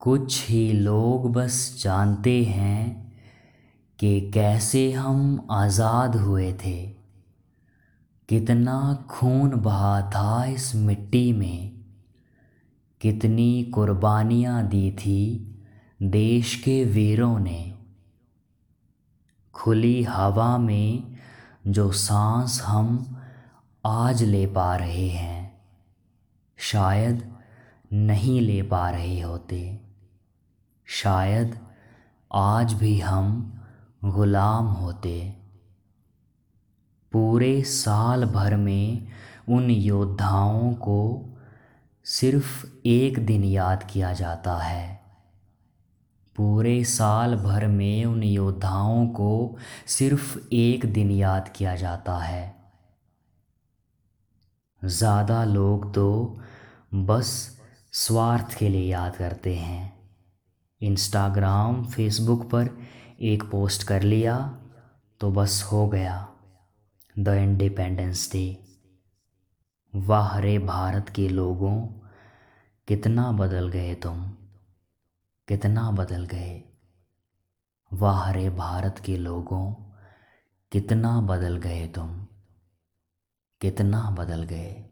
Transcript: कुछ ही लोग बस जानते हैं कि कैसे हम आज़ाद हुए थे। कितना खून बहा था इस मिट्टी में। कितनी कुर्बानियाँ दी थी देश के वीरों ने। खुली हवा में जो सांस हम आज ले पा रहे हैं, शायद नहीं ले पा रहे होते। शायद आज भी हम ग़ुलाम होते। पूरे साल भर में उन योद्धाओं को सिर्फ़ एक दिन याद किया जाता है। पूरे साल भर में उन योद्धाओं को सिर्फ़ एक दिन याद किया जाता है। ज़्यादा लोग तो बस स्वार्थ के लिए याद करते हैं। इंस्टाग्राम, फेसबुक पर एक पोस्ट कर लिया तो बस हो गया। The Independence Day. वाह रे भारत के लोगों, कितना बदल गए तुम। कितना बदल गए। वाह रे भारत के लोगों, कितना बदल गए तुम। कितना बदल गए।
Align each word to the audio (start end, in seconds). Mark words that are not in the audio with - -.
कुछ 0.00 0.48
ही 0.48 0.72
लोग 0.72 1.32
बस 1.32 1.80
जानते 1.82 2.44
हैं 2.44 3.12
कि 3.98 4.30
कैसे 4.30 4.92
हम 4.92 5.48
आज़ाद 5.50 6.16
हुए 6.16 6.52
थे। 6.52 6.76
कितना 8.28 9.06
खून 9.10 9.50
बहा 9.50 10.00
था 10.10 10.44
इस 10.44 10.74
मिट्टी 10.74 11.32
में। 11.32 11.72
कितनी 13.00 13.62
कुर्बानियाँ 13.64 14.62
दी 14.68 14.90
थी 14.90 15.20
देश 16.02 16.54
के 16.54 16.84
वीरों 16.84 17.38
ने। 17.38 17.74
खुली 19.54 20.02
हवा 20.02 20.58
में 20.58 21.18
जो 21.66 21.90
सांस 21.92 22.60
हम 22.62 23.16
आज 23.84 24.22
ले 24.22 24.46
पा 24.46 24.76
रहे 24.76 25.08
हैं, 25.08 25.60
शायद 26.58 27.22
नहीं 27.92 28.40
ले 28.40 28.62
पा 28.62 28.90
रहे 28.90 29.20
होते। 29.20 29.89
शायद 31.02 31.56
आज 32.34 32.72
भी 32.72 32.98
हम 33.00 33.60
ग़ुलाम 34.04 34.66
होते। 34.66 35.34
पूरे 37.12 37.62
साल 37.62 38.24
भर 38.24 38.56
में 38.56 39.08
उन 39.48 39.70
योद्धाओं 39.70 40.72
को 40.74 41.28
सिर्फ़ 42.04 42.66
एक 42.86 43.26
दिन 43.26 43.44
याद 43.44 43.82
किया 43.82 44.12
जाता 44.12 44.56
है। 44.56 45.00
पूरे 46.36 46.84
साल 46.84 47.36
भर 47.36 47.66
में 47.66 48.04
उन 48.04 48.22
योद्धाओं 48.22 49.06
को 49.06 49.56
सिर्फ़ 49.86 50.38
एक 50.52 50.92
दिन 50.92 51.10
याद 51.10 51.48
किया 51.48 51.76
जाता 51.76 52.18
है। 52.18 52.56
ज़्यादा 54.84 55.44
लोग 55.44 55.94
तो 55.94 56.38
बस 56.94 57.58
स्वार्थ 57.92 58.58
के 58.58 58.68
लिए 58.68 58.90
याद 58.90 59.16
करते 59.16 59.54
हैं। 59.56 59.99
इंस्टाग्राम, 60.80 61.86
फेसबुक 61.86 62.50
पर 62.50 62.70
एक 63.20 63.42
पोस्ट 63.42 63.82
कर 63.82 64.02
लिया 64.02 64.62
तो 65.20 65.30
बस 65.30 65.68
हो 65.72 65.88
गया। 65.88 66.32
The 67.18 67.28
Independence 67.28 68.32
Day. 68.32 68.64
वाह 69.94 70.38
रे 70.38 70.58
भारत 70.58 71.08
के 71.08 71.28
लोगों, 71.28 71.86
कितना 72.88 73.32
बदल 73.32 73.68
गए 73.68 73.94
तुम। 73.94 74.30
कितना 75.48 75.90
बदल 75.90 76.24
गए। 76.24 76.62
वाह 77.92 78.30
रे 78.30 78.50
भारत 78.50 79.02
के 79.06 79.16
लोगों, 79.16 79.74
कितना 80.72 81.20
बदल 81.20 81.56
गए 81.56 81.88
तुम। 81.88 82.26
कितना 83.60 84.10
बदल 84.10 84.42
गए। 84.42 84.89